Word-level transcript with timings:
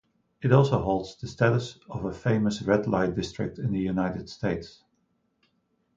It 0.41 0.51
also 0.51 0.81
holds 0.81 1.15
the 1.15 1.27
status 1.27 1.77
as 1.95 2.03
a 2.03 2.11
famous 2.11 2.63
red-light 2.63 3.13
district 3.15 3.59
in 3.59 3.71
the 3.71 3.81
United 3.81 4.29
States. 4.29 4.83